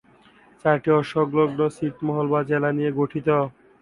চারটি 0.61 0.89
অসংলগ্ন 0.99 1.59
ছিটমহল 1.75 2.27
বা 2.33 2.39
জেলা 2.49 2.69
নিয়ে 2.77 2.91
গঠিত। 2.99 3.27